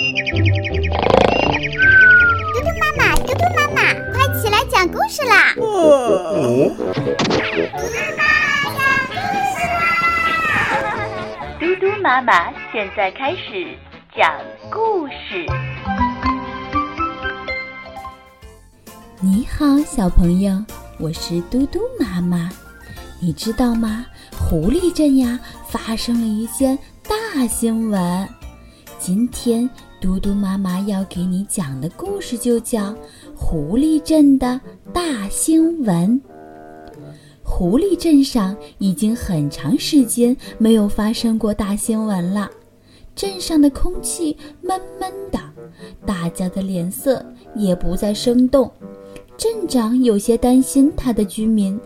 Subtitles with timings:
[0.00, 0.16] 嘟嘟
[2.80, 5.52] 妈妈，嘟嘟妈妈，快起来讲故事啦！
[5.58, 6.72] 哦，
[11.60, 13.76] 嘟嘟妈妈现在开始
[14.16, 14.32] 讲
[14.70, 15.46] 故事。
[19.20, 20.64] 你好，小朋友，
[20.98, 22.48] 我是嘟嘟妈妈。
[23.20, 24.06] 你知道吗？
[24.32, 25.38] 狐狸镇呀，
[25.68, 28.26] 发生了一件大新闻。
[28.98, 29.68] 今天
[30.00, 32.84] 嘟嘟妈妈要给你讲的故事就叫
[33.36, 34.58] 《狐狸镇的
[34.94, 36.20] 大新闻》。
[37.42, 42.50] 狐狸镇上已经很长时间没有发生过大新闻了，
[43.14, 45.38] 镇上的空气闷闷的，
[46.06, 47.22] 大家的脸色
[47.54, 48.70] 也不再生动。
[49.36, 51.78] 镇长有些担心他的居民。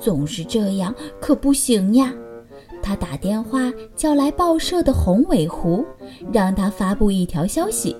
[0.00, 2.12] 总是这样可不行呀！
[2.84, 5.82] 他打电话叫来报社的红尾狐，
[6.30, 7.96] 让他发布一条消息：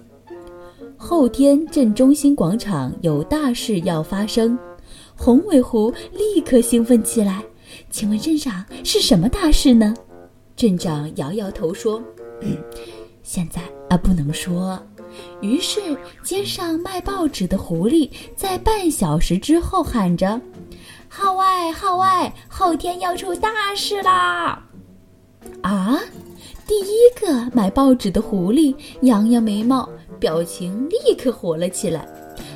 [0.98, 4.58] 后天镇中心广场有大事要发生。
[5.16, 7.42] 红尾狐立刻兴奋起来
[7.88, 9.94] ：“请问镇长是什么大事呢？”
[10.54, 12.02] 镇长摇摇头说
[13.24, 14.78] ：“现在啊，不能说。”
[15.40, 15.80] 于是
[16.22, 20.38] 街上卖报纸的狐狸在半小时之后喊着。
[21.08, 22.34] 号外号外！
[22.48, 24.60] 后天要出大事啦！
[25.62, 25.98] 啊！
[26.66, 32.08] 第一个买报纸的狐狸扬扬眉毛，表情立刻活了起来。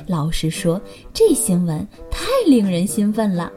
[0.07, 0.81] 老实说，
[1.13, 3.51] 这新闻太令人兴奋了。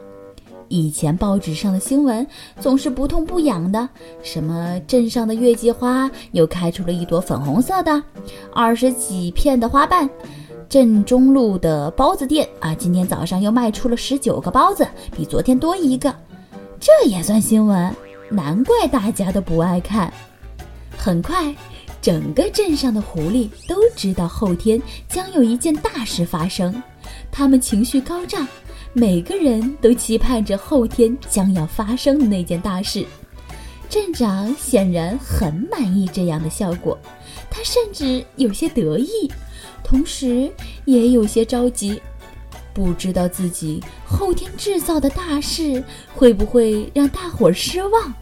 [0.69, 2.25] 以前报纸上的新闻
[2.59, 3.87] 总是不痛不痒的，
[4.21, 8.01] 什么镇上的月季花又开出了一朵粉红色的，
[8.53, 10.09] 二十几片的花瓣。
[10.69, 16.13] 镇中路的包子店啊，今天早上又卖出了十九个包子，比昨天多一个，
[16.79, 17.95] 这也算新闻？
[18.33, 20.11] 难怪大家都不爱看。
[20.97, 21.53] 很快，
[22.01, 26.81] 整个镇上的狐狸都知道后天将有一件大事发生，
[27.31, 28.47] 他们情绪高涨，
[28.93, 33.05] 每个人都期盼着后天将要发生的那件大事。
[33.89, 36.97] 镇长显然很满意这样的效果，
[37.49, 39.31] 他甚至有些得意。
[39.83, 40.49] 同时
[40.85, 42.01] 也有些着急，
[42.73, 45.83] 不知道自己后天制造的大事
[46.15, 48.13] 会不会让大伙失望。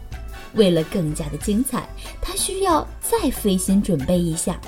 [0.54, 1.88] 为了更加的精彩，
[2.20, 4.60] 他需要再费心准备一下。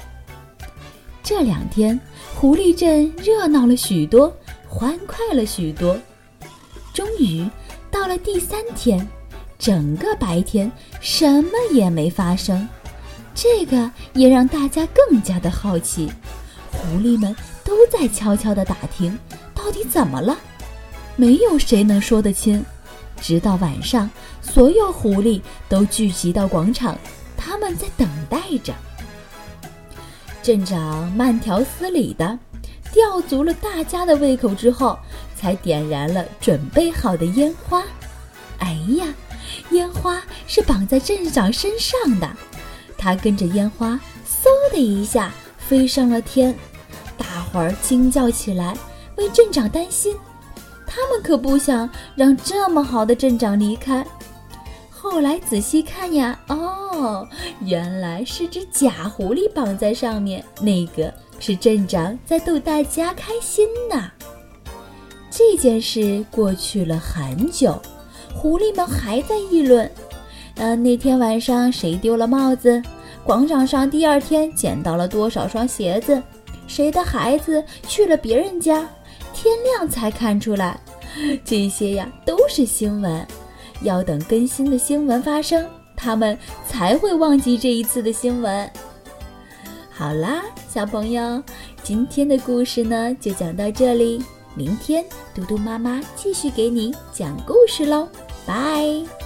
[1.22, 1.98] 这两天，
[2.34, 4.34] 狐狸镇热闹了许多，
[4.68, 5.98] 欢快了许多。
[6.92, 7.48] 终于
[7.90, 9.06] 到了第三天，
[9.58, 12.68] 整个白天什么也没发生，
[13.34, 16.12] 这个也让大家更加的好奇。
[16.70, 17.34] 狐狸们
[17.64, 19.18] 都在悄悄地打听，
[19.54, 20.36] 到底怎么了？
[21.16, 22.64] 没有谁能说得清。
[23.20, 24.08] 直到晚上，
[24.42, 26.96] 所有狐狸都聚集到广场，
[27.36, 28.72] 他们在等待着。
[30.42, 32.38] 镇长慢条斯理地
[32.92, 34.98] 吊足了大家的胃口之后，
[35.34, 37.82] 才点燃了准备好的烟花。
[38.58, 39.06] 哎呀，
[39.70, 42.30] 烟花是绑在镇长身上的，
[42.98, 43.98] 他跟着烟花，
[44.28, 46.54] 嗖的一下飞上了天。
[47.16, 48.76] 大伙儿惊叫起来，
[49.16, 50.14] 为镇长担心。
[50.94, 54.06] 他们可不想让这么好的镇长离开。
[54.88, 57.26] 后来仔细看呀，哦，
[57.60, 64.08] 原来是只假狐狸绑在上面，那个是镇长在逗大家开心呢。
[65.32, 67.76] 这件事过去了很久，
[68.32, 69.90] 狐狸们还在议论：
[70.54, 72.80] 呃，那天晚上谁丢了帽子？
[73.24, 76.22] 广场上第二天捡到了多少双鞋子？
[76.68, 78.88] 谁的孩子去了别人家？
[79.44, 80.80] 天亮才看出来，
[81.44, 83.26] 这些呀都是新闻。
[83.82, 88.70] 要等更新的新闻发生，他们才会忘记这一次的新闻。
[89.90, 91.42] 好啦，小朋友，
[91.82, 94.24] 今天的故事呢就讲到这里。
[94.54, 98.08] 明天嘟嘟妈妈继续给你讲故事喽，
[98.46, 99.23] 拜。